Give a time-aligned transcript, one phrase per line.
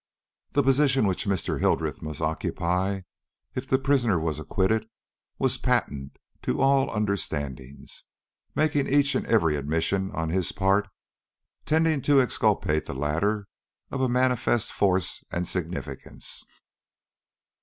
[0.53, 1.59] The position which Mr.
[1.59, 3.01] Hildreth must occupy
[3.53, 4.89] if the prisoner was acquitted,
[5.37, 8.05] was patent to all understandings,
[8.55, 10.87] making each and every admission on his part
[11.67, 13.47] tending to exculpate the latter,
[13.91, 16.45] of a manifest force and significance.